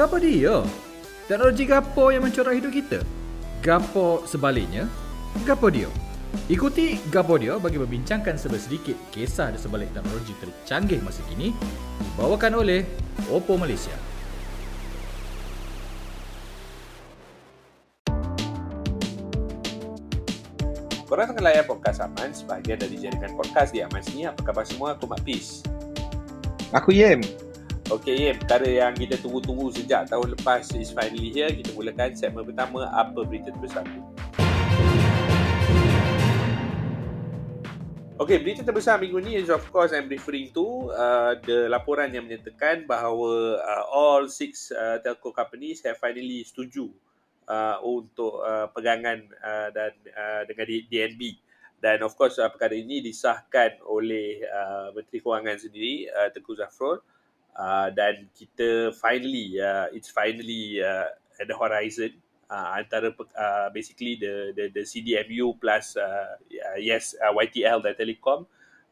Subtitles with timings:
[0.00, 0.64] Gapo dia?
[1.28, 3.04] Teknologi gapo yang mencorak hidup kita?
[3.60, 4.88] Gapo sebaliknya?
[5.44, 5.92] Gapo dia?
[6.48, 11.52] Ikuti Gapo dia bagi membincangkan sedikit kisah di sebalik teknologi tercanggih masa kini
[12.16, 12.80] dibawakan oleh
[13.28, 13.92] Oppo Malaysia.
[21.04, 24.24] Korang tengah layan podcast Aman sebahagian dari jaringan podcast di Aman sini.
[24.24, 24.96] Apa khabar semua?
[24.96, 25.60] Aku Mak Peace.
[26.72, 27.20] Aku Yem.
[27.90, 28.38] Okey, Yem.
[28.38, 31.50] Perkara yang kita tunggu-tunggu sejak tahun lepas is finally here.
[31.50, 32.86] Kita mulakan segmen pertama.
[32.86, 33.98] Apa berita terbesar tu?
[38.22, 42.30] Okey, berita terbesar minggu ni is of course I'm referring to uh, the laporan yang
[42.30, 46.94] menyatakan bahawa uh, all six uh, telco companies have finally setuju
[47.50, 51.22] uh, untuk uh, pegangan uh, dan uh, dengan DNB
[51.80, 57.00] dan of course uh, perkara ini disahkan oleh uh, Menteri Kewangan sendiri uh, Tengku Zafrul
[57.00, 57.19] uh,
[57.92, 61.08] dan kita finally uh, it's finally uh,
[61.40, 62.16] at the horizon
[62.48, 66.36] uh, antara uh, basically the the the CDMU plus uh,
[66.80, 68.46] yes uh, YTL dan Telecom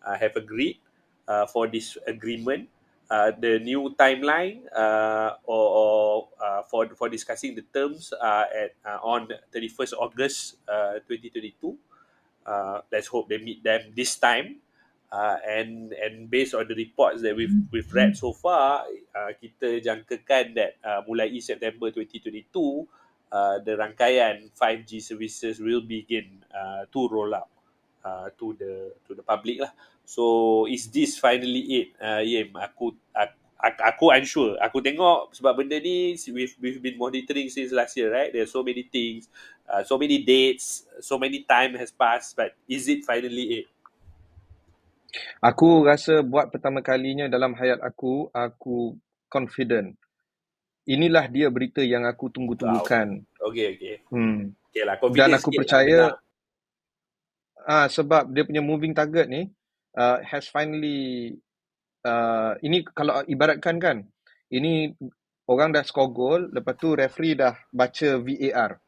[0.05, 0.79] uh, have agreed
[1.27, 2.69] uh, for this agreement
[3.11, 8.77] uh, the new timeline uh, or, or uh, for for discussing the terms uh, at
[8.85, 11.79] uh, on 31st August uh, 2022.
[12.49, 14.61] Uh, let's hope they meet them this time.
[15.09, 18.85] Uh, and and based on the reports that we've we've read so far,
[19.17, 22.45] uh, kita jangkakan that uh, mulai September 2022,
[23.33, 27.49] uh, the rangkaian 5G services will begin uh, to roll out
[28.05, 29.73] uh, to the to the public lah.
[30.05, 31.89] So is this finally it?
[31.97, 34.55] Uh, Yem, aku, aku aku unsure.
[34.63, 38.31] Aku tengok sebab benda ni we've, we've been monitoring since last year, right?
[38.33, 39.29] There's so many things,
[39.67, 42.39] uh, so many dates, so many time has passed.
[42.39, 43.67] But is it finally it?
[45.41, 48.99] Aku rasa buat pertama kalinya dalam hayat aku, aku
[49.33, 49.97] confident.
[50.89, 53.25] Inilah dia berita yang aku tunggu-tunggukan.
[53.41, 53.53] Wow.
[53.53, 53.95] Okay, okay.
[54.09, 54.53] Hmm.
[54.69, 56.01] Okay lah, Dan aku lah, percaya,
[57.65, 59.49] ah sebab dia punya moving target ni,
[59.97, 61.37] uh, has finally
[62.05, 63.97] uh, ini kalau ibaratkan kan
[64.53, 64.93] ini
[65.49, 68.79] orang dah score goal lepas tu referee dah baca VAR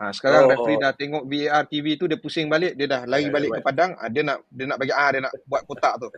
[0.00, 3.28] ha, sekarang oh, referee dah tengok VAR TV tu dia pusing balik dia dah lari
[3.28, 6.08] balik ke padang ha, dia nak dia nak bagi ah dia nak buat kotak tu.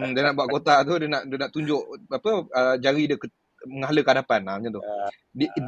[0.00, 3.20] Hmm, dia nak buat kotak tu dia nak dia nak tunjuk apa uh, jari dia
[3.20, 3.28] ke,
[3.68, 4.82] menghala ke hadapan ha, macam tu.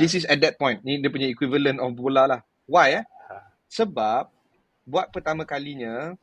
[0.00, 0.81] This is at that point.
[0.81, 2.41] Ni dia punya equivalent of bola lah.
[2.65, 3.04] Why eh?
[3.69, 4.32] Sebab
[4.88, 6.16] buat pertama kalinya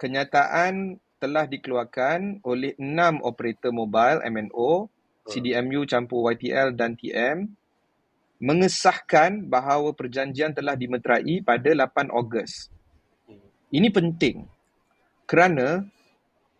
[0.00, 4.86] kenyataan telah dikeluarkan oleh enam operator mobile MNO,
[5.28, 7.50] CDMU campur YTL dan TM
[8.38, 12.70] mengesahkan bahawa perjanjian telah dimeterai pada 8 Ogos.
[13.68, 14.46] Ini penting
[15.28, 15.84] kerana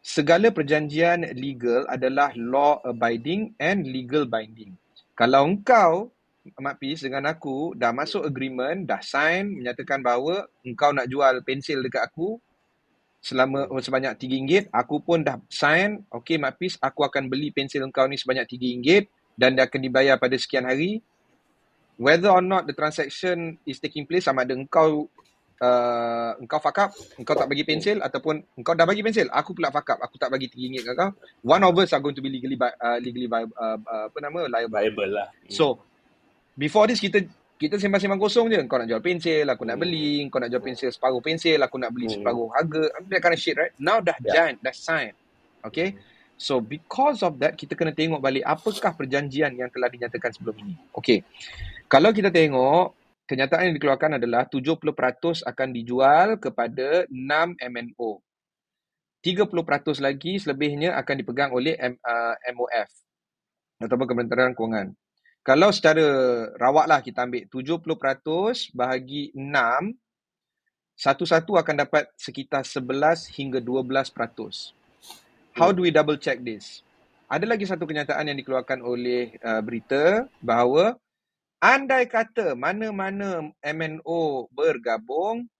[0.04, 4.74] segala perjanjian legal adalah law abiding and legal binding.
[5.16, 6.12] Kalau engkau
[6.56, 11.84] Mak Pis dengan aku dah masuk agreement, dah sign menyatakan bahawa engkau nak jual pensil
[11.84, 12.40] dekat aku,
[13.20, 18.08] selama sebanyak RM3, aku pun dah sign, okay Mak Pis, aku akan beli pensil engkau
[18.08, 19.04] ni sebanyak RM3
[19.36, 21.04] dan dia akan dibayar pada sekian hari.
[21.98, 25.10] Whether or not the transaction is taking place sama ada engkau
[25.58, 29.74] uh, engkau fuck up, engkau tak bagi pensil ataupun engkau dah bagi pensil, aku pula
[29.74, 31.10] fuck up, aku tak bagi RM3 kat kau.
[31.42, 34.78] One of us are going to be legally uh, legally uh, uh, apa nama liable.
[34.78, 35.28] liable lah.
[35.50, 35.82] So,
[36.54, 37.26] before this kita
[37.58, 38.62] kita sembang-sembang kosong je.
[38.70, 40.22] Kau nak jual pensil, aku nak beli.
[40.30, 42.22] Kau nak jual pensil separuh pensil, aku nak beli hmm.
[42.22, 42.82] separuh harga.
[43.10, 43.74] That kind of shit, right?
[43.82, 44.54] Now dah yeah.
[44.54, 45.10] giant, dah sign.
[45.66, 45.98] Okay?
[46.38, 50.74] So, because of that, kita kena tengok balik apakah perjanjian yang telah dinyatakan sebelum ini.
[50.94, 51.26] Okay.
[51.90, 52.94] Kalau kita tengok,
[53.26, 58.22] kenyataan yang dikeluarkan adalah 70% akan dijual kepada 6 MNO.
[59.18, 62.90] 30% lagi selebihnya akan dipegang oleh M, uh, MOF
[63.82, 64.94] ataupun Kementerian Kewangan.
[65.42, 66.06] Kalau secara
[66.54, 69.90] rawak lah kita ambil 70% bahagi 6,
[70.98, 74.77] satu-satu akan dapat sekitar 11 hingga 12%.
[75.58, 76.86] How do we double check this?
[77.26, 80.94] Ada lagi satu kenyataan yang dikeluarkan oleh uh, berita bahawa
[81.58, 85.50] andai kata mana-mana MNO bergabung,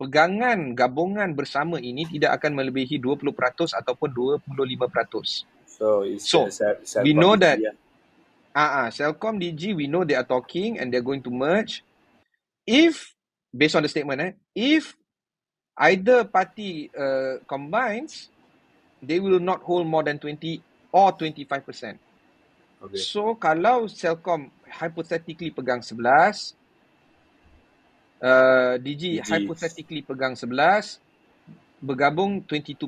[0.00, 3.28] pegangan gabungan bersama ini tidak akan melebihi 20%
[3.76, 5.44] ataupun 25%.
[5.68, 6.48] So, so
[7.04, 7.76] we know that yeah.
[8.52, 11.80] Ah, uh, Celcom DG we know they are talking and they're going to merge.
[12.68, 13.16] If
[13.48, 14.92] based on the statement, eh, if
[15.80, 18.28] either party uh, combines,
[19.02, 20.62] they will not hold more than 20
[20.94, 21.98] or 25%.
[22.82, 22.98] Okay.
[22.98, 26.54] So kalau Celcom hypothetically pegang 11,
[28.22, 31.02] uh, DG, DG hypothetically pegang 11,
[31.82, 32.78] bergabung 22%,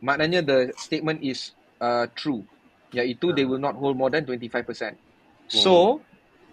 [0.00, 2.44] maknanya the statement is uh, true
[2.94, 4.94] iaitu they will not hold more than 25%.
[5.50, 6.00] So,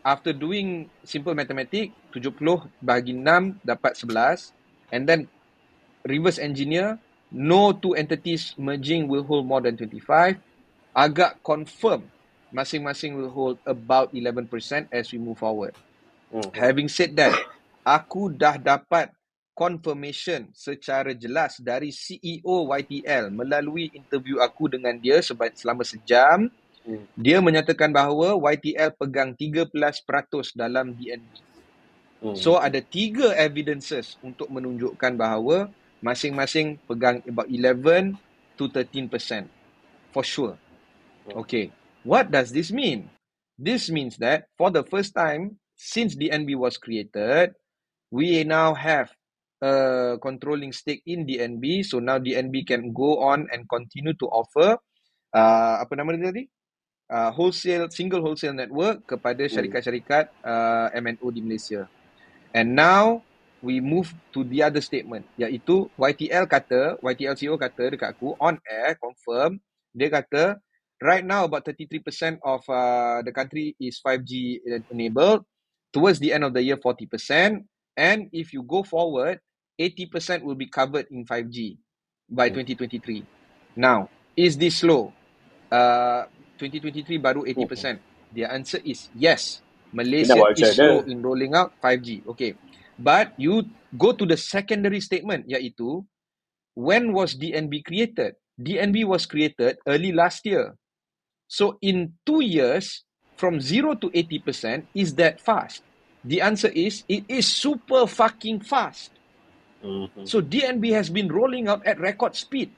[0.01, 4.49] after doing simple mathematics, 70 bahagi 6 dapat 11.
[4.91, 5.29] And then
[6.03, 6.97] reverse engineer,
[7.31, 10.37] no two entities merging will hold more than 25.
[10.91, 12.03] Agak confirm
[12.51, 14.51] masing-masing will hold about 11%
[14.91, 15.71] as we move forward.
[16.27, 16.51] Hmm.
[16.51, 17.31] Having said that,
[17.87, 19.09] aku dah dapat
[19.55, 26.51] confirmation secara jelas dari CEO YTL melalui interview aku dengan dia selama sejam.
[26.83, 27.03] Hmm.
[27.15, 30.03] Dia menyatakan bahawa YTL pegang 13%
[30.55, 31.31] dalam DNB.
[32.21, 32.35] Hmm.
[32.35, 38.17] So ada tiga evidences untuk menunjukkan bahawa masing-masing pegang about 11
[38.57, 39.47] to 13%
[40.11, 40.57] for sure.
[41.29, 41.71] Okay.
[42.03, 43.09] What does this mean?
[43.57, 47.53] This means that for the first time since DNB was created,
[48.09, 49.13] we now have
[49.61, 51.85] a controlling stake in DNB.
[51.85, 54.81] So now DNB can go on and continue to offer
[55.33, 56.43] uh, apa nama dia tadi?
[57.11, 61.85] Uh, wholesale single wholesale network kepada syarikat-syarikat uh, MNO di Malaysia.
[62.55, 63.21] And now
[63.61, 68.57] we move to the other statement iaitu YTL kata, YTL CEO kata dekat aku on
[68.65, 69.61] air confirm
[69.93, 70.57] dia kata
[71.01, 75.45] right now about 33% of uh, the country is 5G enabled
[75.93, 77.61] towards the end of the year 40%
[77.97, 79.37] and if you go forward
[79.77, 81.77] 80% will be covered in 5G
[82.29, 82.61] by Hmm.
[82.63, 83.25] 2023.
[83.75, 85.11] Now, is this slow?
[85.71, 86.27] Uh,
[86.61, 87.97] 2023 baru 80%.
[88.31, 89.59] The answer is yes.
[89.91, 92.23] Malaysia is slow in rolling out 5G.
[92.31, 92.55] Okay.
[93.01, 93.65] But you
[93.97, 96.05] go to the secondary statement iaitu
[96.77, 98.37] when was DNB created?
[98.61, 100.77] DNB was created early last year.
[101.49, 103.03] So in two years,
[103.41, 105.81] from zero to 80%, is that fast?
[106.21, 109.09] The answer is it is super fucking fast.
[109.81, 110.29] Mhm.
[110.29, 112.69] So DNB has been rolling out at record speed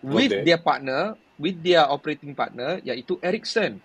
[0.00, 0.48] with Okay.
[0.48, 3.84] their partner, with their operating partner, iaitu Ericsson.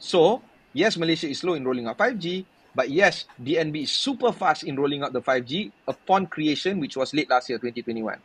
[0.00, 0.40] So,
[0.72, 4.76] yes, Malaysia is slow in rolling out 5G, but yes, DNB is super fast in
[4.78, 8.18] rolling out the 5G upon creation, which was late last year, 2021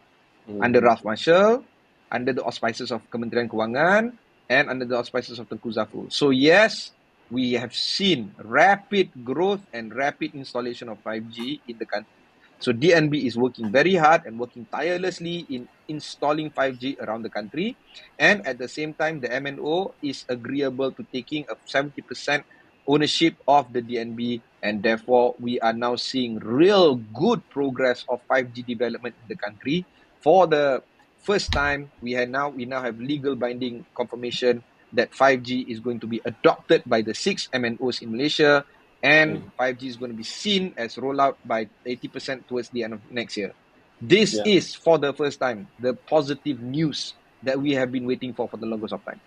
[0.47, 0.63] Hmm.
[0.63, 1.67] under Ralph Marshall,
[2.11, 4.15] under the auspices of Kementerian Kewangan,
[4.49, 6.11] and under the auspices of Tengku Zafrul.
[6.11, 6.91] So yes,
[7.29, 12.11] we have seen rapid growth and rapid installation of 5G in the country.
[12.59, 17.77] So DNB is working very hard and working tirelessly in installing 5G around the country.
[18.17, 22.43] And at the same time, the MNO is agreeable to taking a 70%
[22.87, 24.43] ownership of the DNB.
[24.63, 29.87] And therefore, we are now seeing real good progress of 5G development in the country.
[30.23, 30.81] For the
[31.23, 34.63] first time, we have now we now have legal binding confirmation
[34.93, 38.65] that 5G is going to be adopted by the six MNOs in Malaysia,
[39.03, 43.01] and 5G is going to be seen as rollout by 80% towards the end of
[43.09, 43.53] next year.
[44.01, 44.43] This Yeah.
[44.45, 48.57] is for the first time the positive news that we have been waiting for for
[48.57, 49.21] the longest of time.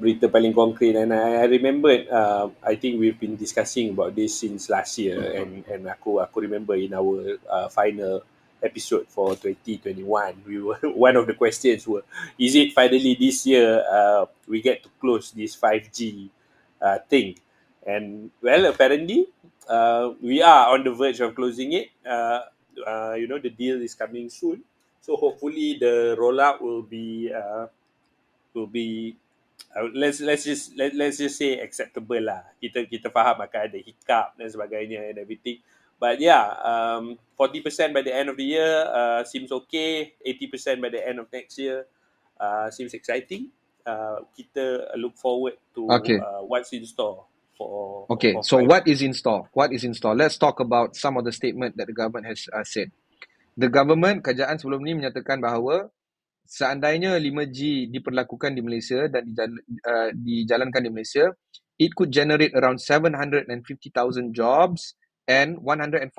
[0.00, 0.96] Berita paling konkret.
[0.96, 5.20] And I, I remember uh, I think we've been discussing about this since last year.
[5.36, 8.24] And and aku aku remember in our uh, final
[8.60, 10.04] episode for 2021
[10.44, 12.04] we were one of the questions were
[12.36, 16.28] is it finally this year uh, we get to close this 5G
[16.80, 17.36] uh, thing?
[17.84, 19.28] And well apparently
[19.68, 21.92] uh, we are on the verge of closing it.
[22.02, 22.48] Uh,
[22.86, 24.64] uh, you know the deal is coming soon.
[25.00, 27.66] So hopefully the rollout will be uh,
[28.54, 29.16] will be
[29.94, 32.42] let's let's just let, let's just say acceptable lah.
[32.58, 35.62] Kita kita faham akan ada hiccup dan sebagainya and everything.
[36.00, 40.16] But yeah, um, 40% by the end of the year uh, seems okay.
[40.24, 41.84] 80% by the end of next year
[42.40, 43.52] uh, seems exciting.
[43.84, 46.16] Uh, kita look forward to Okay.
[46.16, 48.08] uh, what's in store for.
[48.16, 48.68] Okay, for so 5G.
[48.72, 49.52] what is in store?
[49.52, 50.16] What is in store?
[50.16, 52.88] Let's talk about some of the statement that the government has uh, said.
[53.60, 55.92] The government, kerajaan sebelum ni menyatakan bahawa
[56.50, 59.50] seandainya 5G diperlakukan di Malaysia dan dijal,
[59.86, 61.30] uh, dijalankan di Malaysia,
[61.78, 63.46] it could generate around 750,000
[64.34, 64.98] jobs
[65.30, 66.10] and 145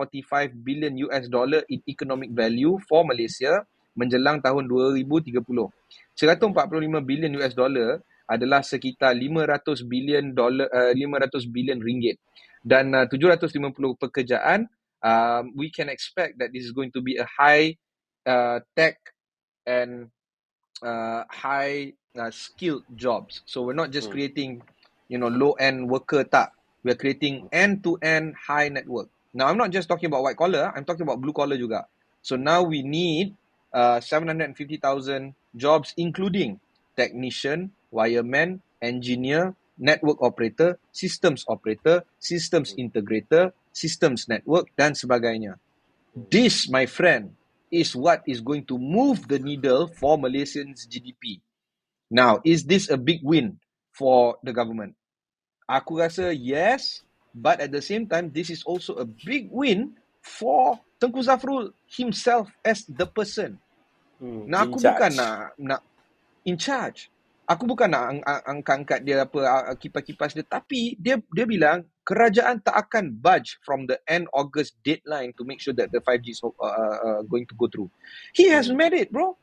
[0.64, 3.68] billion US dollar in economic value for Malaysia
[4.00, 5.44] menjelang tahun 2030.
[5.44, 6.56] 145
[7.04, 8.00] billion US dollar
[8.32, 12.16] adalah sekitar 500 billion dolar uh, 500 billion ringgit
[12.64, 14.72] dan uh, 750 pekerjaan
[15.04, 17.76] um, we can expect that this is going to be a high
[18.24, 18.96] uh, tech
[19.68, 20.08] and
[20.84, 23.42] uh, high uh, skilled jobs.
[23.46, 24.18] So we're not just Hmm.
[24.18, 24.52] creating
[25.08, 26.52] you know low end worker tak.
[26.84, 29.10] We're creating end to end high network.
[29.32, 30.74] Now i'm not just talking about white collar.
[30.76, 31.88] I'm talking about blue collar juga.
[32.22, 33.34] So now we need
[33.74, 36.60] uh, 750,000 jobs including
[36.98, 45.58] technician wireman engineer network operator systems operator systems integrator systems network dan sebagainya.
[46.14, 47.34] This my friend
[47.72, 51.40] is what is going to move the needle for Malaysians GDP
[52.12, 53.58] now is this a big win
[53.92, 54.94] for the government
[55.66, 57.00] Aku rasa yes,
[57.32, 62.52] but at the same time, this is also a big win for Tengku Zafrul himself
[62.60, 63.56] as the person.
[64.20, 64.92] Hmm, Nah, aku charge.
[64.92, 65.82] bukan nak nak
[66.44, 67.08] in charge.
[67.48, 69.40] Aku bukan nak ang- ang- angkat-angkat dia apa
[69.80, 75.34] kipas-kipas dia tapi dia dia bilang kerajaan tak akan budge from the end August deadline
[75.38, 77.90] to make sure that the 5G is uh, uh, going to go through.
[78.34, 78.78] He has Hmm.
[78.78, 79.38] made it, bro.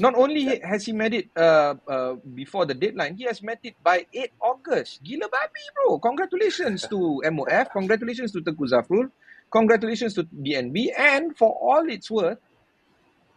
[0.00, 3.76] Not only has he made it uh, uh, before the deadline, he has met it
[3.84, 5.04] by 8 August.
[5.04, 6.00] Gila babi, bro.
[6.00, 7.68] Congratulations to MOF.
[7.76, 9.12] Congratulations to Tengku Zafrul.
[9.52, 10.96] Congratulations to DNB.
[10.96, 12.40] And for all it's worth,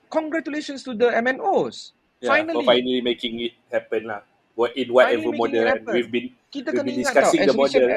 [0.09, 1.91] congratulations to the MNOs.
[2.23, 2.65] Yeah, finally.
[2.65, 4.23] for finally making it happen lah.
[4.55, 7.87] What in whatever model we've been Kita we've been tau, discussing as the model.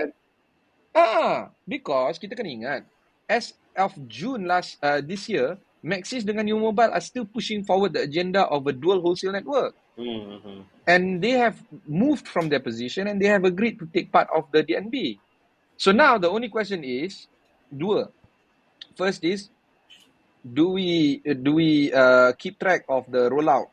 [0.95, 2.83] Ah, because kita kena ingat,
[3.29, 7.99] as of June last uh, this year, Maxis dengan U Mobile are still pushing forward
[7.99, 9.75] the agenda of a dual wholesale network.
[9.93, 10.61] Hmm, hmm.
[10.89, 14.49] and they have moved from their position and they have agreed to take part of
[14.49, 15.21] the DNB.
[15.77, 17.29] So now the only question is,
[17.69, 18.09] dua.
[18.97, 19.53] First is,
[20.41, 23.69] do we do we uh, keep track of the rollout?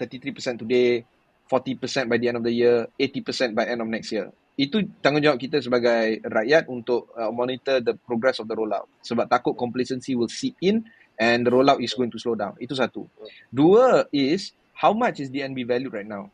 [0.00, 1.04] 33% today,
[1.50, 4.32] 40% by the end of the year, 80% by end of next year.
[4.52, 8.84] Itu tanggungjawab kita sebagai rakyat untuk uh, monitor the progress of the rollout.
[9.00, 10.84] Sebab takut complacency will seep in
[11.16, 12.52] and the rollout is going to slow down.
[12.60, 13.08] Itu satu.
[13.48, 16.28] Dua is, how much is DNB valued right now?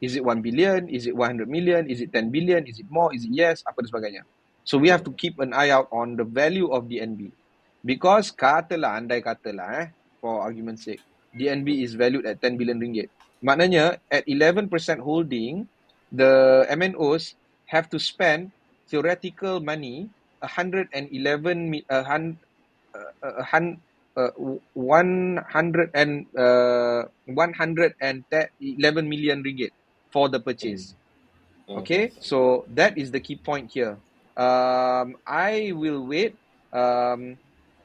[0.00, 0.88] Is it 1 billion?
[0.88, 1.84] Is it 100 million?
[1.86, 2.64] Is it 10 billion?
[2.64, 3.12] Is it more?
[3.12, 3.60] Is it yes?
[3.68, 4.22] Apa dan sebagainya.
[4.64, 7.28] So we have to keep an eye out on the value of DNB.
[7.84, 9.86] Because katalah, andai katalah eh,
[10.20, 11.04] for argument's sake,
[11.36, 13.12] DNB is valued at 10 billion ringgit.
[13.40, 14.68] Maknanya, at 11%
[15.00, 15.68] holding,
[16.12, 17.34] the MNOs
[17.66, 18.52] have to spend
[18.90, 22.38] theoretical money 111 mi- a hun,
[22.94, 23.82] uh, hun,
[24.16, 24.30] uh,
[24.74, 29.70] 100 and uh, 111 million ringgit
[30.12, 30.96] for the purchase.
[31.68, 31.78] Hmm.
[31.80, 34.00] Okay, so that is the key point here.
[34.36, 36.36] Um, I will wait
[36.72, 37.38] um,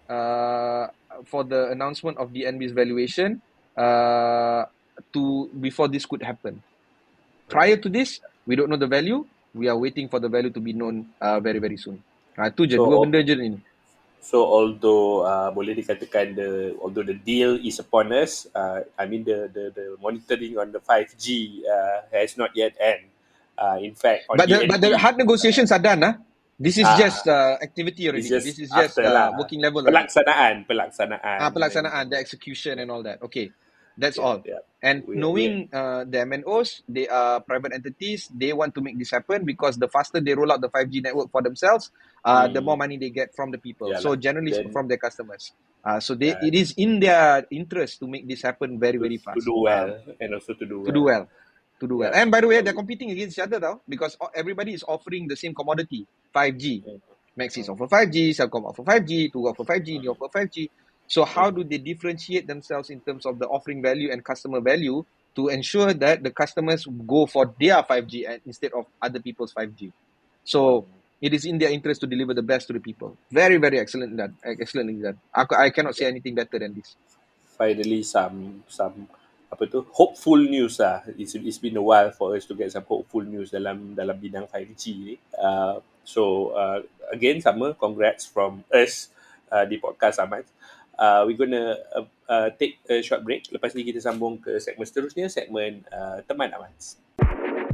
[0.09, 0.87] uh,
[1.25, 3.41] for the announcement of the NB's valuation
[3.77, 4.65] uh,
[5.13, 6.63] to before this could happen.
[7.47, 9.25] Prior to this, we don't know the value.
[9.53, 12.01] We are waiting for the value to be known uh, very very soon.
[12.35, 13.59] Ah, tu je So, dua benda je ini.
[14.19, 19.21] So although uh, boleh dikatakan the although the deal is upon us, uh, I mean
[19.21, 21.25] the the the monitoring on the 5G
[21.61, 23.05] uh, has not yet end.
[23.55, 26.01] Uh, in fact, on But the, but the hard negotiations are done.
[26.03, 26.13] Ah,
[26.59, 28.25] this is Ah, just uh, activity already.
[28.25, 29.27] it's just This is just uh, lah.
[29.37, 29.79] working level.
[29.85, 29.95] already.
[29.95, 31.37] Pelaksanaan, pelaksanaan.
[31.39, 33.21] Ah, pelaksanaan, the execution and all that.
[33.23, 33.53] Okay,
[33.97, 34.45] that's Yeah, all.
[34.45, 34.59] yeah.
[34.83, 38.29] And We, we, knowing uh, the MNOs, they are private entities.
[38.33, 41.31] They want to make this happen because the faster they roll out the 5G network
[41.31, 41.91] for themselves,
[42.23, 43.93] uh, the more hmm, money they get from the people.
[43.93, 44.17] yeah So lah.
[44.17, 45.53] generally Then from their customers.
[45.83, 49.01] Uh, so they uh, it is in their interest to make this happen very to,
[49.01, 49.45] very to fast.
[49.45, 51.29] do Uh, well and also to do to do well.
[51.79, 52.11] To do well.
[52.11, 52.15] Yeah.
[52.15, 55.35] And by the way, they're competing against each other now because everybody is offering the
[55.37, 56.83] same commodity, 5G.
[56.85, 56.97] Hmm,
[57.39, 60.69] Maxis hmm, offer 5G, Celcom offer 5G, Tugu offer 5G, Neo offer 5G.
[61.07, 65.05] So how do they differentiate themselves in terms of the offering value and customer value
[65.35, 69.91] to ensure that the customers go for their 5G and instead of other people's 5G?
[70.43, 70.85] So
[71.21, 73.17] it is in their interest to deliver the best to the people.
[73.31, 74.35] Very, very excellent done.
[74.43, 75.17] Excellently done.
[75.33, 76.95] Aku, I cannot say anything better than this.
[77.55, 79.07] finally some some
[79.47, 81.07] apa tu hopeful news lah.
[81.15, 84.51] It's, it's been a while for us to get some hopeful news dalam dalam bidang
[84.51, 85.15] 5G ni.
[85.31, 89.07] Uh, so uh, again sama congrats from us
[89.47, 90.43] uh, di podcast Ahmad.
[90.95, 93.47] Uh, we're gonna uh, uh, take a short break.
[93.51, 96.71] Lepas ni kita sambung ke segmen seterusnya, segmen uh, teman Ahmad.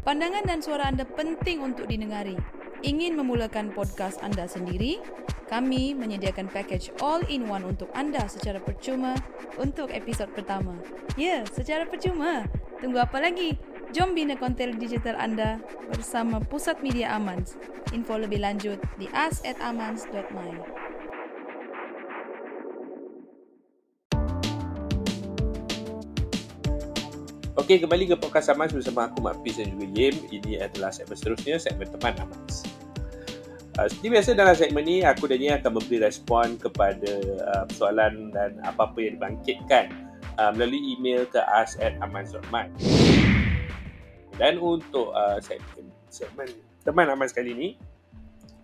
[0.02, 2.34] Pandangan dan suara anda penting untuk didengari.
[2.82, 4.98] Ingin memulakan podcast anda sendiri?
[5.46, 9.14] Kami menyediakan package all-in-one untuk anda secara percuma
[9.62, 10.74] untuk episod pertama.
[11.14, 12.50] Ya, secara percuma.
[12.82, 13.54] Tunggu apa lagi?
[13.94, 15.62] Jom bina konten digital anda
[15.92, 17.54] bersama Pusat Media Amans.
[17.94, 20.81] Info lebih lanjut di us@amans.my.
[27.62, 30.34] Okey, kembali ke podcast Amaz bersama aku Mak Fiz dan juga Yim.
[30.34, 32.66] Ini adalah segmen seterusnya, segmen teman Amaz.
[33.78, 37.22] Uh, seperti biasa dalam segmen ni, aku dan Yim akan memberi respon kepada
[37.54, 39.94] uh, persoalan dan apa-apa yang dibangkitkan
[40.42, 42.66] uh, melalui email ke us at amaz.my.
[44.42, 46.50] Dan untuk uh, segmen, segmen
[46.82, 47.70] teman Amaz kali ini,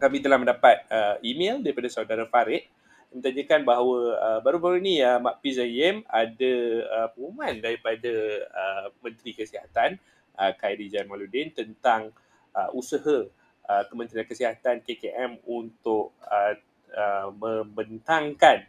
[0.01, 2.66] kami telah mendapat uh, email daripada saudara Farid
[3.12, 6.54] menanyakan bahawa uh, baru-baru ini uh, Mak dan Yem ada
[6.92, 8.14] uh, pengumuman daripada
[8.52, 9.96] uh, Menteri Kesihatan
[10.36, 12.12] uh, Khairi Jamaluddin tentang
[12.52, 13.28] uh, usaha
[13.68, 16.54] uh, Kementerian Kesihatan KKM untuk uh,
[16.94, 18.68] uh, membentangkan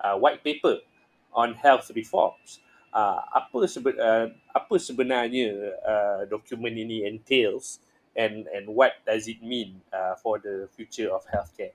[0.00, 0.82] uh, white paper
[1.34, 2.62] on health reforms.
[2.90, 7.78] Uh, apa seben, uh, apa sebenarnya uh, dokumen ini entails
[8.18, 11.70] and and what does it mean uh, for the future of healthcare.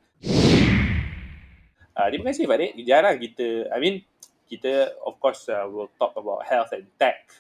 [1.96, 2.76] Uh, terima kasih Farid.
[2.84, 4.04] Jarang kita, I mean,
[4.52, 7.32] kita of course uh, will talk about health and tech,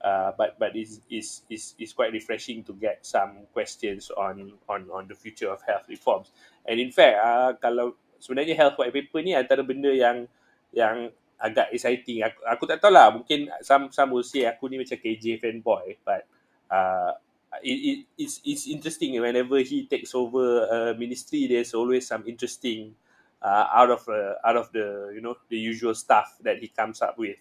[0.00, 4.88] uh, but but is is is is quite refreshing to get some questions on on
[4.88, 6.32] on the future of health reforms.
[6.64, 10.24] And in fact, uh, kalau sebenarnya health white paper ni antara benda yang
[10.72, 12.24] yang agak exciting.
[12.24, 16.00] Aku, aku tak tahu lah, mungkin some some will say aku ni macam KJ fanboy,
[16.02, 16.26] but
[16.72, 17.14] uh,
[17.62, 22.96] it, it, it's it's interesting whenever he takes over a ministry, there's always some interesting
[23.42, 27.02] uh, out of uh, out of the you know the usual stuff that he comes
[27.02, 27.36] up with.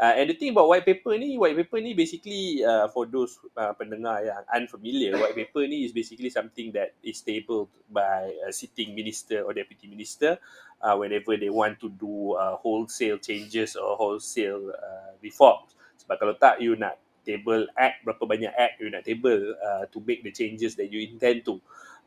[0.00, 3.38] Uh, and the thing about white paper ni, white paper ni basically uh, for those
[3.56, 8.50] uh, pendengar yang unfamiliar, white paper ni is basically something that is tabled by a
[8.50, 10.40] sitting minister or deputy minister
[10.80, 15.76] uh, whenever they want to do uh, wholesale changes or wholesale uh, reforms.
[16.02, 19.98] Sebab kalau tak, you nak table act, berapa banyak act you nak table uh, to
[20.06, 21.58] make the changes that you intend to.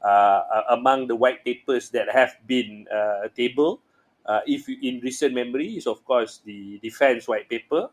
[0.05, 3.79] Uh, uh, among the white papers that have been uh, tabled,
[4.25, 7.89] uh, if in recent memory is of course the defense white paper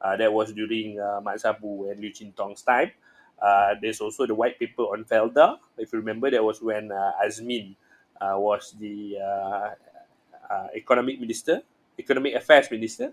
[0.00, 2.90] uh, that was during uh, Mat Sabu and Liu Chin Tong's time.
[3.40, 5.58] Uh, there's also the white paper on Felda.
[5.76, 7.76] If you remember, that was when uh, Azmin
[8.20, 9.68] uh, was the uh,
[10.50, 11.62] uh, economic minister,
[11.98, 13.12] economic affairs minister.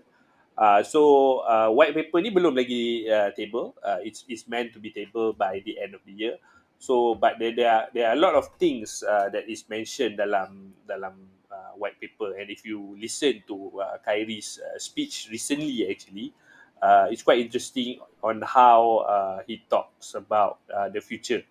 [0.54, 3.74] Uh, so uh, white paper ni belum lagi uh, table.
[3.82, 6.38] Uh, it's it's meant to be table by the end of the year.
[6.78, 10.20] So, but there there are, there are a lot of things uh, that is mentioned
[10.20, 11.16] dalam dalam
[11.48, 12.36] uh, white paper.
[12.36, 16.34] And if you listen to uh, Kyrie's uh, speech recently, actually,
[16.82, 21.42] uh, it's quite interesting on how uh, he talks about uh, the future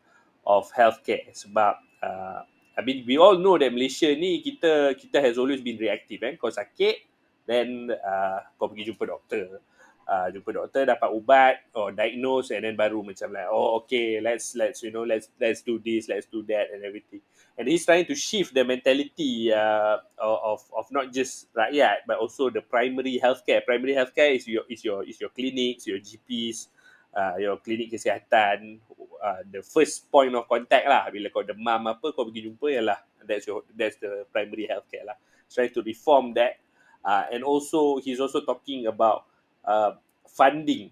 [0.45, 1.25] of healthcare.
[1.33, 2.39] Sebab, uh,
[2.77, 6.22] I mean, we all know that Malaysia ni kita kita has always been reactive.
[6.24, 6.38] Eh?
[6.38, 7.12] Kau sakit,
[7.45, 9.59] then uh, kau pergi jumpa doktor.
[10.03, 14.51] Uh, jumpa doktor dapat ubat or diagnose and then baru macam like oh okay let's
[14.51, 17.23] let's you know let's let's do this let's do that and everything.
[17.55, 22.51] And he's trying to shift the mentality uh, of of not just rakyat but also
[22.51, 23.63] the primary healthcare.
[23.63, 26.67] Primary healthcare is your is your is your clinics your GPs
[27.13, 28.82] uh, your klinik kesihatan
[29.23, 31.08] uh, the first point of contact lah.
[31.13, 35.17] Bila kau demam apa kau pergi jumpa ialah that's your that's the primary healthcare lah.
[35.47, 36.60] Trying to reform that
[37.04, 39.28] uh, and also he's also talking about
[39.68, 39.96] uh,
[40.28, 40.92] funding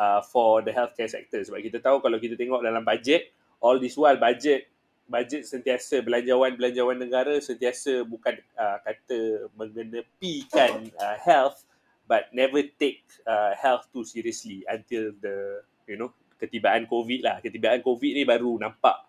[0.00, 1.40] uh, for the healthcare sector.
[1.44, 4.66] Sebab kita tahu kalau kita tengok dalam budget all this while budget
[5.10, 11.66] budget sentiasa belanjawan-belanjawan negara sentiasa bukan uh, kata mengenepikan uh, health
[12.06, 17.36] but never take uh, health too seriously until the you know ketibaan covid lah.
[17.42, 19.02] Ketibaan covid ni baru nampak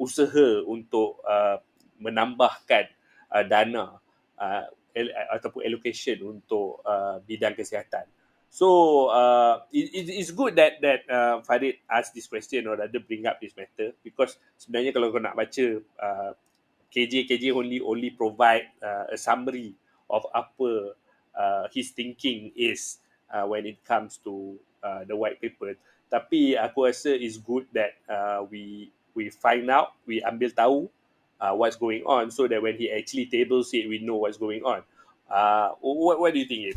[0.00, 1.60] usaha untuk uh,
[2.00, 2.88] menambahkan
[3.28, 4.00] uh, dana
[4.40, 4.64] uh,
[5.30, 8.04] ataupun allocation untuk uh, bidang kesihatan
[8.50, 13.22] So uh, it, it's good that that uh, Farid asked this question or rather bring
[13.22, 16.34] up this matter because sebenarnya kalau kau nak baca uh,
[16.90, 19.78] KJ KJ only only provide uh, a summary
[20.10, 20.98] of apa
[21.38, 22.98] uh, his thinking is
[23.30, 25.78] uh, when it comes to uh, the white paper.
[26.10, 30.78] Tapi aku rasa is good that uh, we we find out, we ambil tahu
[31.40, 34.62] uh, what's going on so that when he actually tables it, we know what's going
[34.62, 34.84] on.
[35.26, 36.70] Uh, what what do you think?
[36.70, 36.76] It?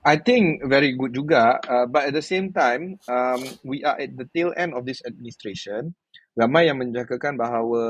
[0.00, 4.16] I think very good juga, uh, but at the same time, um, we are at
[4.16, 5.92] the tail end of this administration.
[6.32, 7.82] Ramai yang menjangkakan bahawa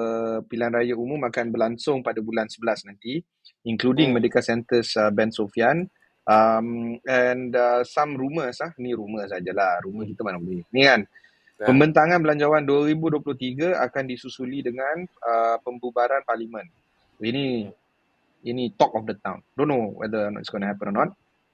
[0.43, 3.23] pilihan raya umum akan berlangsung pada bulan 11 nanti,
[3.63, 4.19] including hmm.
[4.19, 5.87] Medical Centers uh, Ben Sofian.
[6.27, 10.67] Um, and uh, some rumours, ah, ni rumour sajalah, rumour kita mana boleh.
[10.75, 11.07] Ni kan.
[11.67, 16.65] Pembentangan belanjawan 2023 akan disusuli dengan uh, pembubaran parlimen.
[17.21, 17.69] Ini
[18.49, 19.45] ini talk of the town.
[19.57, 21.11] Don't know whether it's going to happen or not.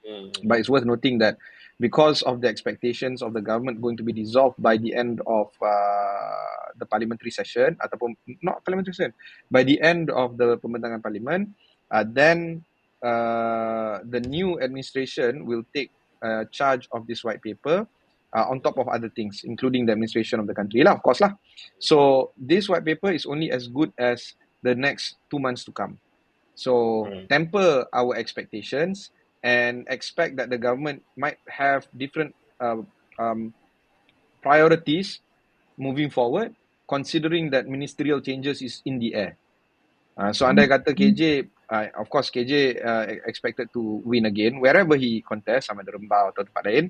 [0.06, 0.30] Mm.
[0.46, 1.34] But it's worth noting that
[1.82, 5.50] because of the expectations of the government going to be dissolved by the end of
[5.58, 9.12] uh, the parliamentary session ataupun not parliamentary session
[9.50, 11.52] by the end of the pembentangan parlimen
[11.92, 12.64] uh, then
[13.04, 15.92] uh, the new administration will take
[16.24, 17.84] uh, charge of this white paper
[18.36, 21.24] uh, on top of other things including the administration of the country lah of course
[21.24, 21.32] lah
[21.80, 25.96] so this white paper is only as good as the next two months to come
[26.52, 27.24] so mm.
[27.32, 29.10] temper our expectations
[29.46, 32.82] and expect that the government might have different uh,
[33.18, 33.54] um,
[34.42, 35.20] priorities
[35.78, 36.54] moving forward,
[36.88, 39.36] considering that ministerial changes is in the air.
[40.16, 44.96] Uh, so, andai kata KJ, uh, of course, KJ uh, expected to win again wherever
[44.96, 46.84] he contests, sama ada Rembau atau tempat lain.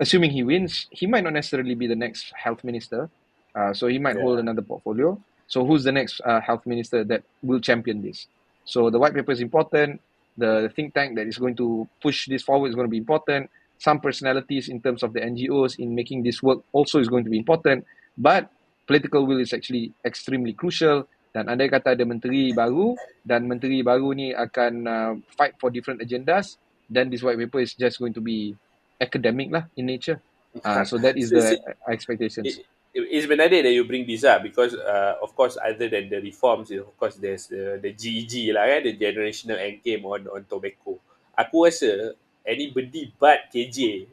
[0.00, 3.08] Assuming he wins, he might not necessarily be the next health minister.
[3.54, 4.22] Uh, so, he might yeah.
[4.22, 5.18] hold another portfolio.
[5.46, 8.26] So, who's the next uh, health minister that will champion this?
[8.64, 10.00] So, the white paper is important
[10.36, 13.50] the think tank that is going to push this forward is going to be important.
[13.78, 17.30] Some personalities in terms of the NGOs in making this work also is going to
[17.30, 17.86] be important.
[18.16, 18.50] But
[18.86, 22.94] political will is actually extremely crucial dan andai kata ada menteri baru
[23.26, 27.74] dan menteri baru ni akan uh, fight for different agendas then this white paper is
[27.74, 28.54] just going to be
[29.00, 30.20] academic lah in nature.
[30.62, 31.58] Uh, so that is So, the
[31.90, 32.46] expectations.
[32.46, 36.06] it, it- it's menarik that you bring this up because uh, of course other than
[36.06, 40.30] the reforms of course there's the, the GEG lah kan the generational end game on
[40.30, 40.94] on tobacco.
[41.34, 42.14] Aku rasa
[42.46, 44.06] anybody but KJ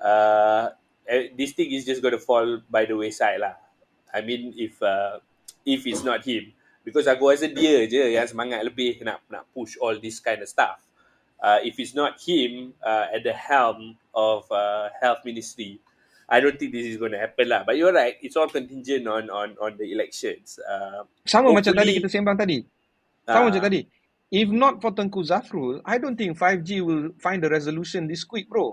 [0.00, 0.72] uh,
[1.04, 3.60] eh, this thing is just going to fall by the wayside lah.
[4.08, 5.20] I mean if uh,
[5.68, 6.48] if it's not him.
[6.80, 10.48] Because aku rasa dia je yang semangat lebih nak nak push all this kind of
[10.48, 10.80] stuff
[11.44, 15.76] uh, if it's not him uh, at the helm of uh, health ministry
[16.24, 17.68] I don't think this is going to happen lah.
[17.68, 20.56] But you're right, it's all contingent on on on the elections.
[20.56, 22.64] Uh, Sama macam tadi kita sembang tadi.
[23.28, 23.46] Sama Ah.
[23.52, 23.84] macam tadi.
[24.32, 28.48] If not for Tengku Zafrul, I don't think 5G will find a resolution this quick,
[28.48, 28.72] bro.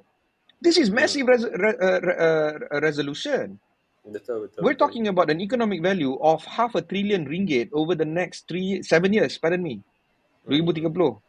[0.64, 3.60] This is massive res- re- uh, re- uh, resolution.
[4.08, 4.64] betul betul.
[4.64, 8.80] We're talking about an economic value of half a trillion ringgit over the next three,
[8.82, 9.84] seven years, pardon me.
[10.48, 11.20] 2030.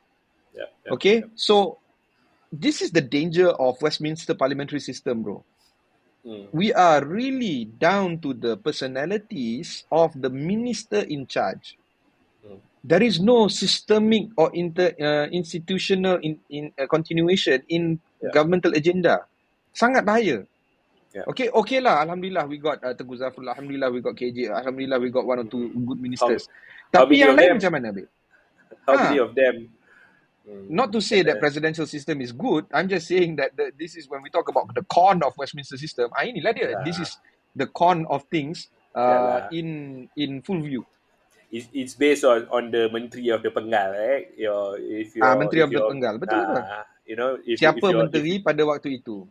[0.52, 1.32] Yeah, yeah, Okay, yeah.
[1.34, 1.78] so
[2.52, 5.40] this is the danger of Westminster parliamentary system, bro.
[6.22, 6.46] Hmm.
[6.52, 11.74] We are really down to the personalities of the minister in charge.
[12.46, 12.62] Hmm.
[12.84, 17.98] There is no systemic or inter, uh, institutional in, in uh, continuation in
[18.30, 19.26] governmental agenda.
[19.74, 20.44] Sangat bahaya.
[21.12, 21.28] Yeah.
[21.28, 22.00] Okay, okay lah.
[22.06, 23.44] Alhamdulillah we got uh, Teguh Zafrul.
[23.48, 24.48] Alhamdulillah we got KJ.
[24.48, 26.48] Alhamdulillah we got one or two good ministers.
[26.92, 27.56] how Tapi many yang lain them?
[27.60, 28.06] macam mana, Abid?
[28.88, 29.02] How Ah.
[29.10, 29.54] many of them?
[30.42, 30.66] Hmm.
[30.66, 31.44] Not to say that Yeah.
[31.44, 32.66] presidential system is good.
[32.74, 35.78] I'm just saying that the, this is when we talk about the con of Westminster
[35.78, 36.10] system.
[36.18, 36.66] Ah, inilah dia.
[36.74, 36.82] Yeah.
[36.82, 37.10] This is
[37.54, 38.66] the con of things
[38.98, 39.54] uh, Yalah.
[39.54, 39.68] in
[40.18, 40.82] in full view.
[41.52, 44.34] It's, it's based on on the menteri of the penggal, right?
[44.34, 46.16] Your if you Ah, Menteri if of the Penggal.
[46.18, 46.64] Betul, betul.
[46.64, 49.26] ah, You know, if, Siapa if menteri pada waktu itu?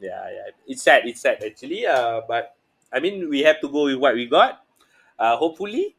[0.00, 0.46] Yeah, yeah.
[0.66, 1.04] It's sad.
[1.08, 1.84] It's sad actually.
[1.88, 2.52] Uh, but
[2.92, 4.60] I mean, we have to go with what we got.
[5.20, 5.94] Uh, hopefully,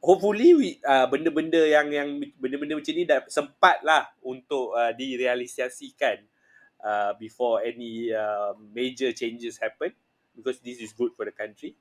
[0.00, 2.08] hopefully we uh, benda-benda yang yang
[2.40, 6.24] benda-benda macam ni dah sempat lah untuk uh, direalisasikan
[6.80, 9.92] uh, before any uh, major changes happen
[10.32, 11.76] because this is good for the country.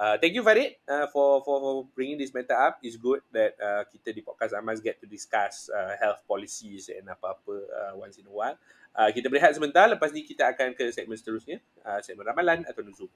[0.00, 2.80] Uh, thank you Farid uh, for, for for bringing this matter up.
[2.80, 7.04] It's good that uh, kita di podcast Amas get to discuss uh, health policies and
[7.04, 8.56] apa-apa uh, once in a while.
[8.96, 12.80] Uh, kita berehat sebentar, lepas ni kita akan ke segmen seterusnya, uh, segmen ramalan atau
[12.80, 13.12] nuzul.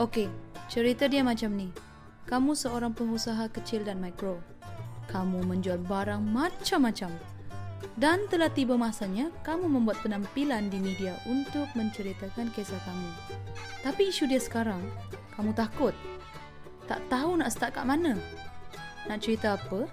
[0.00, 0.26] Okey,
[0.72, 1.89] cerita dia macam ni.
[2.30, 4.38] Kamu seorang pengusaha kecil dan mikro.
[5.10, 7.10] Kamu menjual barang macam-macam.
[7.98, 13.10] Dan telah tiba masanya kamu membuat penampilan di media untuk menceritakan kisah kamu.
[13.82, 14.78] Tapi isu dia sekarang,
[15.34, 15.90] kamu takut.
[16.86, 18.14] Tak tahu nak start kat mana.
[19.10, 19.90] Nak cerita apa?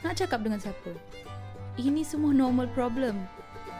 [0.00, 0.96] Nak cakap dengan siapa?
[1.76, 3.20] Ini semua normal problem.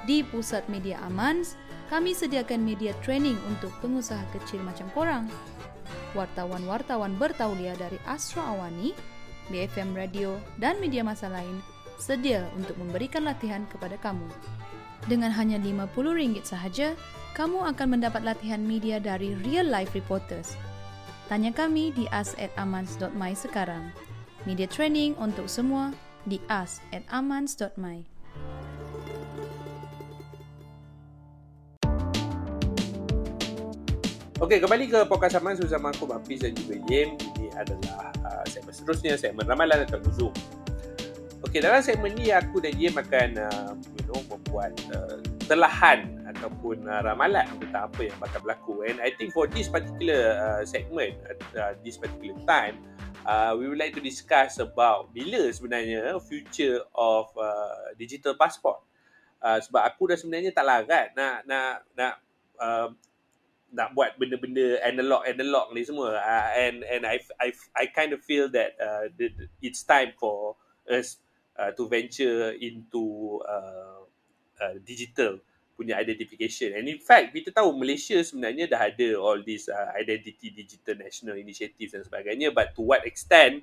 [0.04, 1.56] Di Pusat Media Amans,
[1.88, 5.24] kami sediakan media training untuk pengusaha kecil macam korang.
[6.16, 8.96] Wartawan-wartawan bertauliah dari Astro Awani,
[9.52, 11.60] BFM Radio dan media masa lain
[12.00, 14.24] sedia untuk memberikan latihan kepada kamu.
[15.06, 16.96] Dengan hanya RM50 sahaja,
[17.36, 20.56] kamu akan mendapat latihan media dari real life reporters.
[21.28, 23.92] Tanya kami di us@amans.my sekarang.
[24.48, 25.92] Media training untuk semua
[26.24, 28.15] di us@amans.my.
[34.36, 37.16] Okey, kembali ke podcast Aman bersama aku Hafiz dan juga Yem.
[37.16, 40.28] Ini adalah uh, segmen seterusnya, segmen ramalan atau nuzul.
[41.40, 46.84] Okey, dalam segmen ni aku dan Yem akan uh, you know, membuat uh, telahan ataupun
[46.84, 48.84] uh, ramalan tentang apa yang bakal berlaku.
[48.84, 51.16] And I think for this particular uh, segment,
[51.56, 52.76] uh, this particular time,
[53.24, 58.84] uh, we would like to discuss about bila sebenarnya future of uh, digital passport.
[59.40, 62.14] Uh, sebab aku dah sebenarnya tak larat nak nak nak
[62.60, 62.92] uh,
[63.76, 66.16] nak buat benda-benda analog analog ni semua.
[66.16, 69.28] Uh, and and I I I kind of feel that uh, the,
[69.60, 70.56] it's time for
[70.88, 71.20] us
[71.60, 74.00] uh, to venture into uh,
[74.64, 75.36] uh, digital
[75.76, 76.72] punya identification.
[76.72, 81.36] And in fact kita tahu Malaysia sebenarnya dah ada all these uh, identity digital national
[81.36, 83.60] initiatives dan sebagainya but to what extent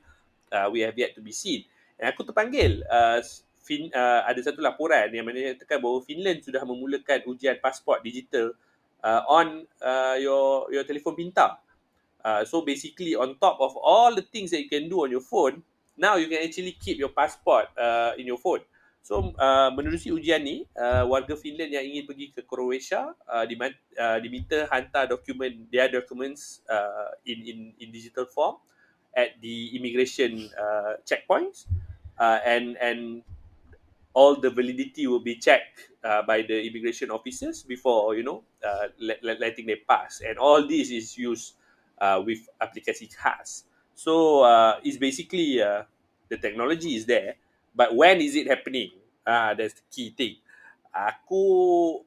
[0.54, 1.66] uh, we have yet to be seen.
[1.98, 3.18] And aku terpanggil uh,
[3.66, 8.54] fin, uh, ada satu laporan yang menyatakan bahawa Finland sudah memulakan ujian pasport digital
[9.04, 11.60] uh, on uh, your your telefon pintar.
[12.24, 15.22] Uh, so basically on top of all the things that you can do on your
[15.22, 15.60] phone,
[16.00, 18.64] now you can actually keep your passport uh, in your phone.
[19.04, 24.18] So uh, menerusi ujian ni, uh, warga Finland yang ingin pergi ke Croatia uh, uh,
[24.24, 28.64] diminta hantar dokumen their documents uh, in in in digital form
[29.12, 31.68] at the immigration uh, checkpoints
[32.16, 33.28] uh, and and
[34.14, 38.88] all the validity will be checked uh, by the immigration officers before you know uh,
[39.00, 41.56] let, let, letting them pass and all this is used
[42.00, 43.64] uh, with aplikasi khas.
[43.96, 45.84] So uh, it's basically uh,
[46.30, 47.36] the technology is there,
[47.76, 48.92] but when is it happening?
[49.26, 50.36] Ah, uh, that's the key thing.
[50.92, 52.02] Aku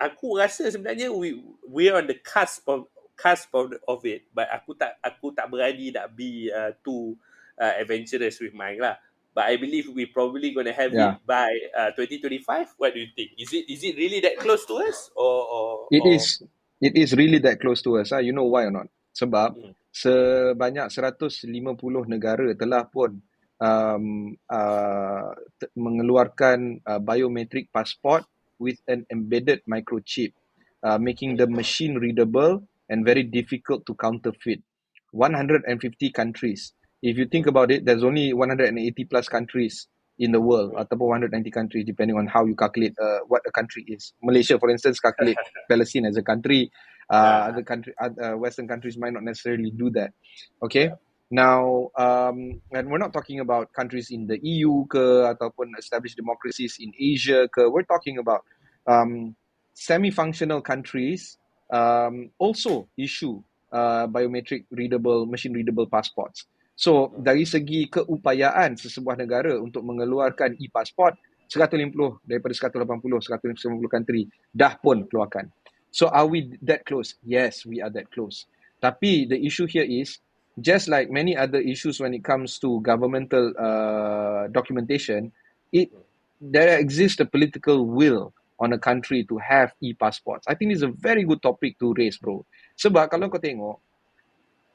[0.00, 4.48] aku rasa sebenarnya we we are on the cusp of cusp of, of it, but
[4.50, 7.14] aku tak aku tak berani nak be uh, too
[7.60, 8.98] uh, adventurous with mine lah.
[9.38, 11.14] But I believe we probably gonna have Yeah.
[11.14, 12.74] it by uh, 2025.
[12.74, 13.38] What do you think?
[13.38, 16.42] Is it is it really that close to us, or or It or, is
[16.82, 18.10] it is really that close to us.
[18.10, 18.90] Ah, you know why or not?
[19.14, 19.78] Sebab Hmm.
[19.94, 23.22] sebanyak 150 negara telah pun
[23.62, 25.30] um, uh,
[25.62, 28.26] te- mengeluarkan uh, biometric passport
[28.58, 30.34] with an embedded microchip,
[30.82, 32.58] uh, making the machine readable
[32.90, 34.66] and very difficult to counterfeit.
[35.14, 35.62] 150
[36.10, 36.74] countries.
[37.02, 38.74] If you think about it, there's only 180
[39.06, 39.86] plus countries
[40.18, 43.86] in the world ataupun 190 countries depending on how you calculate uh, what a country
[43.86, 44.12] is.
[44.22, 45.38] Malaysia, for instance, calculate
[45.70, 46.70] Palestine as a country.
[47.08, 47.48] Uh, Yeah.
[47.54, 50.12] other country, other Western countries might not necessarily do that.
[50.60, 50.92] Okay.
[51.30, 56.76] Now, um, and we're not talking about countries in the EU ke ataupun established democracies
[56.80, 57.64] in Asia ke.
[57.68, 58.44] We're talking about
[58.88, 59.36] um,
[59.72, 61.36] semi-functional countries
[61.72, 63.40] um, also issue
[63.72, 66.44] uh, biometric readable, machine readable passports.
[66.78, 71.18] So dari segi keupayaan sesebuah negara untuk mengeluarkan e-passport
[71.50, 75.50] 150 daripada 180 190 country dah pun keluarkan.
[75.90, 77.18] So are we that close?
[77.26, 78.46] Yes, we are that close.
[78.78, 80.22] Tapi the issue here is
[80.62, 85.34] just like many other issues when it comes to governmental uh, documentation,
[85.74, 85.90] it
[86.38, 88.30] there exists a political will
[88.62, 90.46] on a country to have e-passports.
[90.46, 92.46] I think it's a very good topic to raise, bro.
[92.78, 93.78] Sebab kalau kau tengok,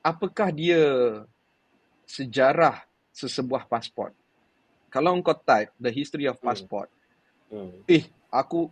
[0.03, 0.83] apakah dia
[2.05, 4.13] sejarah sesebuah pasport?
[4.89, 6.45] Kalau kau type the history of Hmm.
[6.45, 6.87] passport,
[7.49, 7.81] Hmm.
[7.89, 8.69] eh, aku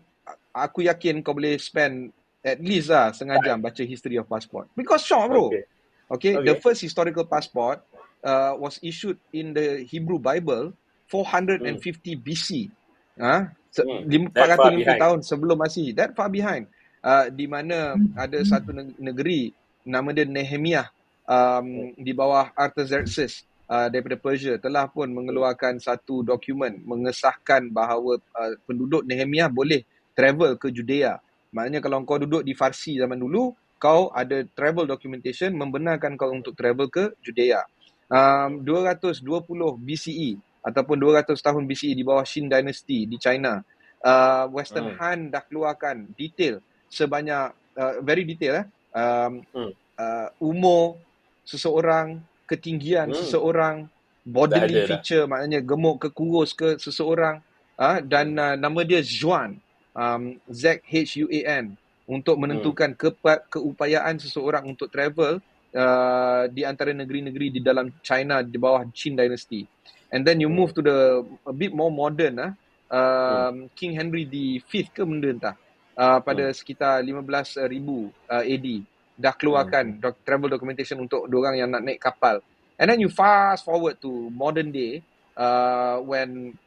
[0.53, 4.69] aku yakin kau boleh spend at least lah setengah jam baca history of passport.
[4.73, 5.49] Because shock, bro.
[5.49, 5.63] Okay.
[6.11, 6.43] Okay, Okay.
[6.43, 7.79] the first historical passport
[8.21, 10.75] uh, was issued in the Hebrew Bible
[11.07, 12.67] 450 BC.
[13.15, 14.05] Ah, se- Hmm.
[14.05, 14.99] lim- That far 450 behind.
[14.99, 15.87] tahun sebelum Masih.
[15.95, 16.67] That far behind.
[17.01, 19.49] Uh, di mana ada satu neg- negeri
[19.81, 20.85] nama dia Nehemiah
[21.31, 28.53] um, di bawah Artaxerxes uh, daripada Persia telah pun mengeluarkan satu dokumen mengesahkan bahawa uh,
[28.67, 31.15] penduduk Nehemiah boleh travel ke Judea.
[31.55, 36.55] Maknanya kalau kau duduk di Farsi zaman dulu, kau ada travel documentation membenarkan kau untuk
[36.55, 37.63] travel ke Judea.
[38.11, 39.23] Um, 220
[39.79, 40.35] BCE
[40.67, 43.63] ataupun 200 tahun BCE di bawah Qin Dynasty di China.
[44.01, 44.97] Uh, Western Hmm.
[44.99, 46.57] Han dah keluarkan detail
[46.89, 48.65] sebanyak uh, very detail eh
[48.97, 49.71] um, Hmm.
[49.95, 50.97] uh, umur
[51.45, 53.15] seseorang, ketinggian Hmm.
[53.15, 53.89] seseorang,
[54.45, 54.85] Dah bodily dah.
[54.85, 57.41] feature maknanya gemuk ke kurus ke seseorang
[57.81, 59.57] ah dan uh, nama dia Zuan
[59.97, 61.73] um, Z H U A N
[62.05, 65.41] untuk menentukan kepa- keupayaan seseorang untuk travel
[65.73, 69.65] uh, di antara negeri-negeri di dalam China di bawah Qin Dynasty.
[70.13, 70.53] And then you Hmm.
[70.53, 72.51] move to the a bit more modern ah
[72.93, 75.55] um, King Henry the Fifth ke benda entah
[75.97, 77.57] uh, pada sekitar 15,000
[78.29, 78.67] uh, AD
[79.21, 82.41] dah keluarkan doc- travel documentation untuk orang yang nak naik kapal.
[82.81, 85.05] And then you fast forward to modern day
[85.37, 86.57] uh, when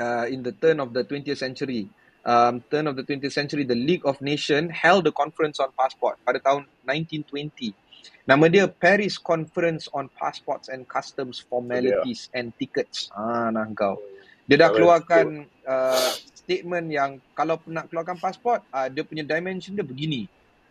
[0.00, 1.92] uh, in the turn of the 20th century,
[2.24, 6.16] um, turn of the 20th century, the League of Nations held a conference on passport
[6.24, 7.76] pada tahun 1920.
[8.24, 13.12] Nama dia Paris Conference on Passports and Customs Formalities and Tickets.
[13.12, 14.00] Ah, nah kau.
[14.48, 19.84] Dia dah keluarkan uh, statement yang kalau nak keluarkan pasport, uh, dia punya dimension dia
[19.84, 20.24] begini.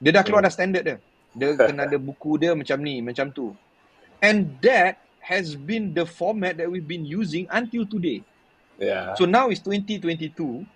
[0.04, 0.52] Dia dah keluar Hmm.
[0.52, 0.98] dah standard dia.
[1.32, 3.56] Dia kena ada buku dia macam ni, macam tu.
[4.20, 8.20] And that has been the format that we've been using until today.
[8.76, 9.16] Yeah.
[9.16, 10.68] So now it's 2022.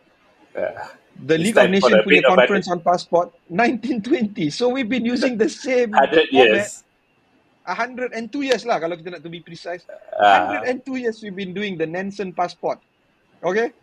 [0.55, 0.95] yeah.
[1.17, 4.53] The It's League of Nations punya conference on passport 1920.
[4.53, 6.85] So we've been using the same 100 format years.
[7.65, 9.83] 102 years lah kalau kita nak to be precise.
[10.15, 12.79] Ah, 102 years we've been doing the Nansen passport.
[13.43, 13.73] Okay?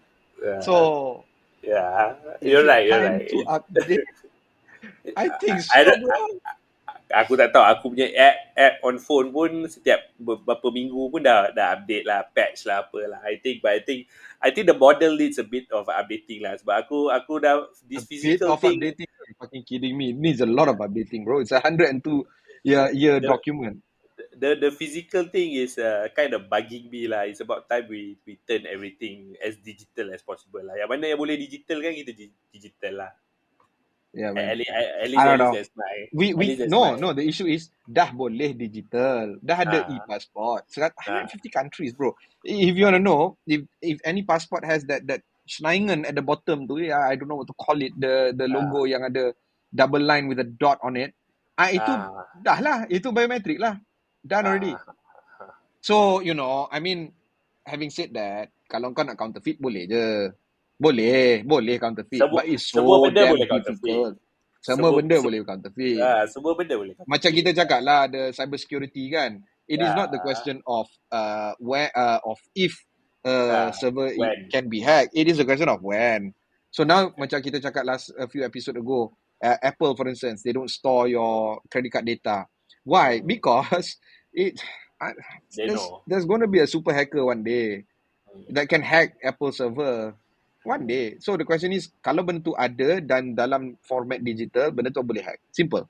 [0.40, 0.62] yeah.
[0.62, 1.26] So
[1.60, 2.14] yeah.
[2.38, 3.28] is You're right, you're right.
[3.28, 4.06] to update?
[5.12, 6.00] I think so, I don't,
[7.12, 11.52] aku tak tahu aku punya app app on phone pun setiap beberapa minggu pun dah
[11.52, 14.08] dah update lah patch lah apa lah I think but I think
[14.40, 18.02] I think the model needs a bit of updating lah sebab aku aku dah this
[18.02, 19.08] A bit physical of thing updating.
[19.08, 20.12] Are you fucking kidding me?
[20.12, 21.40] It needs a lot of updating, bro.
[21.40, 22.00] It's a 102
[22.64, 23.84] year year the, document.
[24.34, 28.18] the the physical thing is uh, kind of bugging me lah it's about time we
[28.26, 32.12] we turn everything as digital as possible lah yang mana yang boleh digital kan kita
[32.16, 33.10] di- digital lah
[34.14, 34.46] Yeah, at, man.
[34.46, 35.52] at, least, at, least I don't know.
[36.14, 39.42] We we no my no the issue is dah boleh digital.
[39.42, 40.70] Dah ada ah e-passport.
[40.70, 42.14] Serat ah 150 countries, bro.
[42.46, 46.22] If you want to know if if any passport has that that Schneigen at the
[46.22, 49.02] bottom tu, yeah, I don't know what to call it, the the ah logo yang
[49.02, 49.34] ada
[49.74, 51.10] double line with a dot on it.
[51.58, 53.82] Ah itu Ah, dah lah, itu biometric lah.
[54.22, 54.72] Done already.
[55.84, 57.12] So, you know, I mean,
[57.68, 60.32] having said that, kalau kau nak counterfeit boleh je.
[60.78, 62.26] Boleh, boleh counterfeit.
[62.26, 64.12] semua But it's semua so benda damn boleh counterfeit.
[64.64, 66.00] Semua Semua benda se, boleh counterfeit.
[66.00, 67.34] ah, semua benda boleh Macam counterfeit.
[67.34, 69.40] kita cakap lah, the cyber security kan.
[69.68, 72.76] It is not the Ya, question of uh, where uh, of if
[73.24, 74.48] uh, ah, server when.
[74.52, 75.12] can be hacked.
[75.16, 76.34] It is a question of when.
[76.74, 80.52] So now, macam kita cakap last a few episode ago, uh, Apple for instance, they
[80.52, 82.44] don't store your credit card data.
[82.84, 83.20] Why?
[83.20, 83.28] Hmm.
[83.30, 83.96] Because
[84.36, 84.58] it
[85.00, 85.12] I,
[85.56, 86.02] there's know.
[86.08, 87.84] there's going to be a super hacker one day
[88.28, 88.50] Hmm.
[88.58, 90.16] that can hack Apple server
[90.64, 91.20] one day.
[91.20, 95.22] So the question is, kalau benda tu ada dan dalam format digital, benda tu boleh
[95.22, 95.38] hack.
[95.52, 95.84] Simple.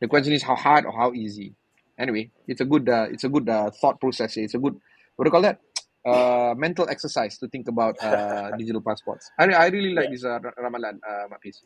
[0.00, 1.54] The question is how hard or how easy.
[1.94, 4.34] Anyway, it's a good uh, it's a good uh, thought process.
[4.36, 4.74] It's a good
[5.14, 5.60] what do you call that?
[6.04, 9.32] Uh, mental exercise to think about uh, digital passports.
[9.40, 10.20] I I really like Yeah.
[10.20, 11.64] this uh, ra- ramalan, uh, Mapis.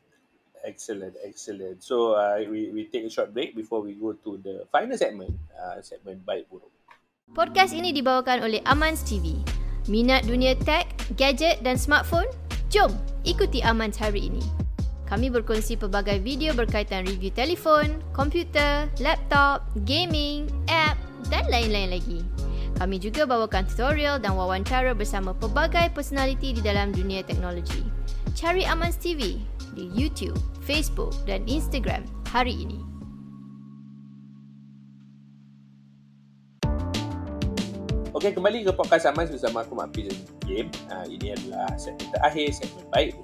[0.62, 1.82] Excellent, excellent.
[1.82, 5.34] So uh, we we take a short break before we go to the final segment,
[5.58, 6.70] uh, segment baik buruk.
[7.34, 9.57] Podcast ini dibawakan oleh Amans TV.
[9.88, 10.84] Minat dunia tech,
[11.16, 12.28] gadget dan smartphone?
[12.68, 12.92] Jom
[13.24, 14.44] ikuti Amans hari ini.
[15.08, 21.00] Kami berkongsi pelbagai video berkaitan review telefon, komputer, laptop, gaming, app
[21.32, 22.20] dan lain-lain lagi.
[22.76, 27.80] Kami juga bawakan tutorial dan wawancara bersama pelbagai personaliti di dalam dunia teknologi.
[28.36, 29.40] Cari Amans TV
[29.72, 30.36] di YouTube,
[30.68, 32.87] Facebook dan Instagram hari ini.
[38.18, 40.10] Okey, kembali ke podcast Aman bersama aku Mak Pil
[40.42, 40.66] Game.
[40.90, 43.14] Uh, ini adalah segmen terakhir, segmen baik.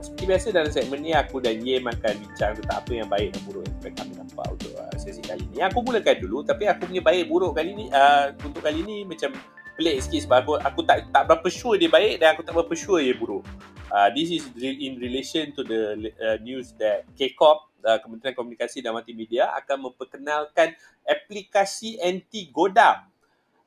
[0.00, 3.44] Seperti biasa dalam segmen ni aku dan Yem akan bincang tentang apa yang baik dan
[3.44, 5.60] buruk yang kami nampak untuk uh, sesi kali ni.
[5.60, 9.36] Aku mulakan dulu tapi aku punya baik buruk kali ni uh, untuk kali ni macam
[9.76, 12.72] pelik sikit sebab aku, aku tak tak berapa sure dia baik dan aku tak berapa
[12.72, 13.44] sure dia buruk.
[13.92, 18.96] Uh, this is in relation to the uh, news that KCOP, uh, Kementerian Komunikasi dan
[18.96, 20.72] Multimedia akan memperkenalkan
[21.04, 23.12] aplikasi anti godam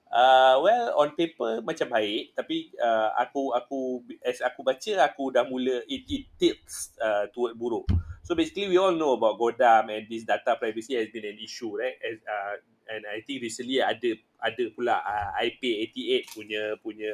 [0.08, 5.43] Uh, well on paper macam baik tapi uh, aku aku as aku baca aku dah
[5.43, 7.84] mula it, it tilts uh, toward buruk.
[8.24, 11.76] So basically we all know about Godam and this data privacy has been an issue
[11.76, 12.56] right as, uh,
[12.88, 17.13] and I think recently ada ada pula uh, IP88 punya punya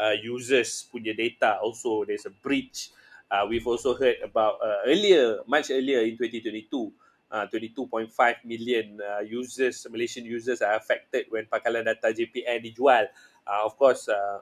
[0.00, 2.88] uh, users punya data also there's a breach.
[3.28, 6.88] Uh, we've also heard about uh, earlier much earlier in 2022
[7.30, 8.10] uh, 22.5
[8.44, 13.06] million uh, users, Malaysian users are affected when pangkalan data JPN dijual.
[13.46, 14.40] Uh, of course, uh,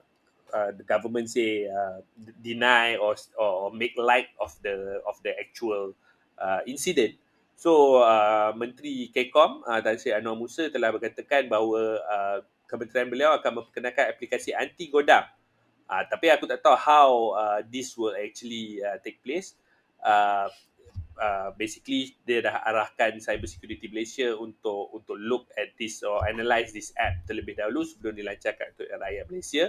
[0.52, 2.00] uh, the government say uh,
[2.42, 5.94] deny or, or make light of the of the actual
[6.38, 7.16] uh, incident.
[7.56, 13.30] So, uh, Menteri Kekom uh, Tan Sri Anwar Musa telah berkatakan bahawa uh, kementerian beliau
[13.38, 15.22] akan memperkenalkan aplikasi anti godam.
[15.86, 19.54] Uh, tapi aku tak tahu how uh, this will actually uh, take place.
[20.00, 20.48] Uh,
[21.18, 26.72] uh, basically dia dah arahkan Cyber Security Malaysia untuk untuk look at this or analyse
[26.72, 29.64] this app terlebih dahulu sebelum dilancarkan untuk rakyat Malaysia.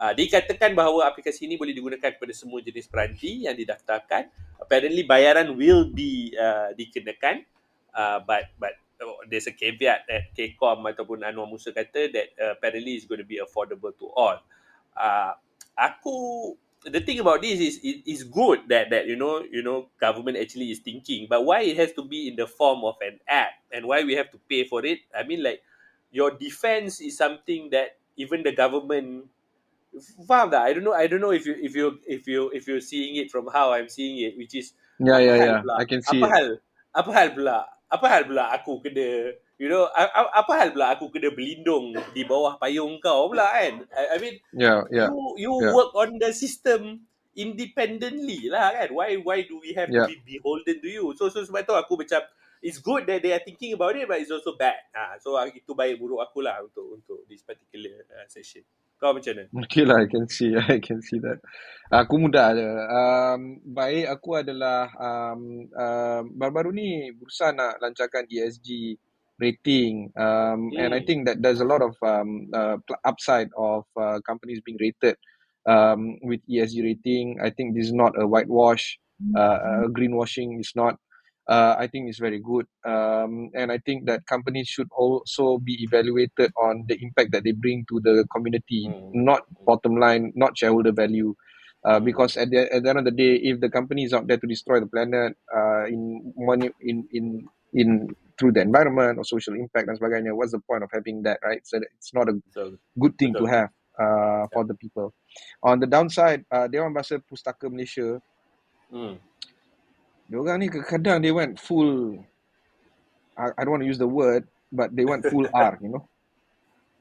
[0.00, 4.32] Uh, dikatakan bahawa aplikasi ini boleh digunakan kepada semua jenis peranti yang didaftarkan.
[4.56, 7.44] Apparently bayaran will be uh, dikenakan
[7.92, 12.56] uh, but but oh, there's a caveat that KCOM ataupun Anwar Musa kata that uh,
[12.56, 14.40] apparently is going to be affordable to all.
[14.96, 15.36] Uh,
[15.76, 19.88] aku the thing about this is it is good that that you know you know
[20.00, 21.26] government actually is thinking.
[21.28, 23.52] But why it has to be in the form of an app?
[23.72, 25.00] And why we have to pay for it?
[25.16, 25.62] I mean like
[26.10, 29.28] your defense is something that even the government
[30.28, 30.62] faham tak?
[30.62, 33.16] I don't know i don't know if you if you if you if you're seeing
[33.16, 35.62] it from how i'm seeing it which is Yeah, yeah, yeah.
[35.62, 35.76] pula?
[35.76, 36.34] I can see apa it.
[36.34, 36.46] hal?
[36.94, 37.58] Apa hal pula?
[37.90, 42.56] Apa hal pula aku kena you know apa hal pula aku kena berlindung di bawah
[42.56, 43.84] payung kau pula kan?
[43.92, 47.04] I, I mean Yeah, yeah, you you yeah, work on the system
[47.36, 48.88] independently lah kan?
[48.96, 50.08] Why why do we have to yeah.
[50.08, 51.12] be beholden to you?
[51.12, 52.24] So so sebab tu aku macam
[52.64, 54.80] it's good that they are thinking about it but it's also bad.
[54.96, 58.64] Ah so ah, itu baik buruk aku lah untuk untuk this particular uh, session.
[59.00, 59.48] Kau macam mana?
[59.64, 61.40] Okay lah, I can see, I can see that.
[61.88, 62.68] Aku muda je.
[62.68, 69.00] Um, baik, aku adalah um, um, baru-baru ni bursa nak lancarkan ESG
[69.40, 73.84] rating, um, and I hmm think that there's a lot of um, uh, upside of
[74.00, 75.16] uh, companies being rated
[75.66, 77.38] um, with ESG rating.
[77.42, 78.98] I think this is not a whitewash,
[79.36, 80.58] uh, a greenwashing.
[80.60, 80.96] It's not.
[81.48, 85.82] Uh, I think it's very good, um, and I think that companies should also be
[85.82, 90.56] evaluated on the impact that they bring to the community, hmm not bottom line, not
[90.56, 91.34] shareholder value.
[91.84, 94.12] Uh, hmm because at the, at the end of the day, if the company is
[94.12, 99.20] out there to destroy the planet uh, in money in in in through the environment
[99.20, 101.60] or social impact dan sebagainya, what's the point of having that, right?
[101.68, 103.68] So it's not a betul good thing to have
[104.00, 104.56] uh, yeah.
[104.56, 105.12] for the people.
[105.60, 108.16] On the downside, uh, Dewan Bahasa Pustaka Malaysia,
[108.88, 109.20] hmm
[110.30, 112.14] diorang ni kadang-kadang they went full
[113.34, 116.08] I, I don't want to use the word, but they went full R, you know.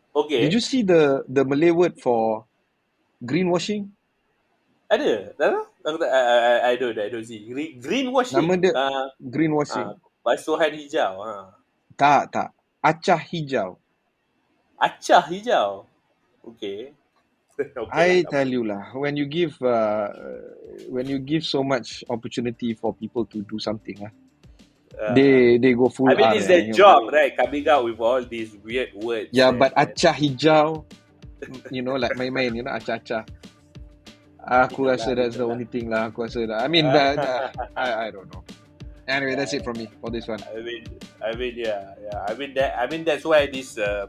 [0.10, 0.50] Okay.
[0.50, 2.50] Did you see the the Malay word for
[3.22, 3.94] greenwashing?
[4.90, 5.38] Ada?
[5.38, 5.62] Tak tahu?
[5.86, 7.46] Aku tak, I, I, I don't, I don't see.
[7.46, 8.42] Green, greenwashing.
[8.42, 9.86] Nama dia Uh, greenwashing.
[9.86, 9.96] uh,
[10.26, 11.24] basuhan hijau.
[11.24, 11.48] Uh.
[12.00, 12.50] Tak, tak.
[12.80, 13.76] Acah hijau.
[14.80, 15.84] Acah hijau.
[16.44, 16.96] Okay.
[17.60, 20.08] okay I lah, tell you lah, when you give uh,
[20.88, 24.12] when you give so much opportunity for people to do something, ah,
[24.96, 26.80] uh, they they go full I mean, it's their you know.
[26.80, 27.36] job, right?
[27.36, 29.36] Coming out with all these weird words.
[29.36, 30.88] Yeah, but acah hijau,
[31.72, 33.28] you know, like main-main, you know, acah-acah.
[34.40, 35.52] Aku Itulah, rasa that's the itulah.
[35.52, 36.10] only thing lah.
[36.10, 36.64] Aku rasa lah.
[36.64, 38.44] I mean, that, that, I, I don't know.
[39.10, 40.38] Anyway, that's it from me for this one.
[40.54, 40.86] I mean,
[41.18, 42.30] I mean, yeah, yeah.
[42.30, 42.78] I mean that.
[42.78, 44.06] I mean that's why this uh,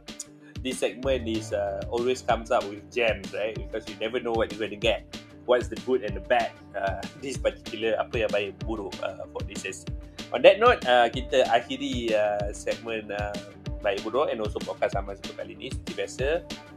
[0.61, 3.57] this segment is uh, always comes up with gems, right?
[3.57, 5.09] Because you never know what you're going to get.
[5.49, 6.53] What's the good and the bad?
[6.77, 9.89] Uh, this particular apa yang baik buruk uh, for this sesi.
[10.37, 13.33] On that note, uh, kita akhiri uh, segmen uh,
[13.81, 15.67] baik buruk and also podcast sama seperti kali ini.
[15.73, 16.27] Seperti biasa,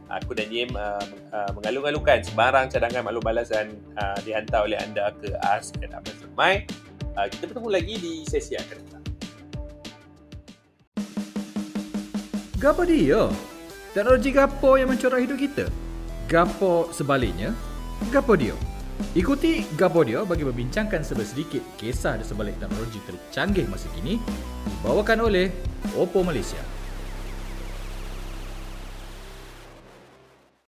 [0.08, 5.36] aku dan Yim uh, uh, mengalung-alungkan sebarang cadangan maklum balasan uh, dihantar oleh anda ke
[5.44, 6.64] Ask at Amazon My.
[7.14, 9.04] Uh, kita bertemu lagi di sesi akan datang.
[12.58, 13.30] Gapo dia?
[13.94, 15.70] Teknologi gapo yang mencorah hidup kita?
[16.26, 17.54] Gapo sebaliknya?
[18.10, 18.58] Gapo dia?
[19.14, 24.18] Ikuti Gapo dia bagi membincangkan sebesedikit kisah di sebalik teknologi tercanggih masa kini
[24.82, 25.54] dibawakan oleh
[25.94, 26.58] Oppo Malaysia.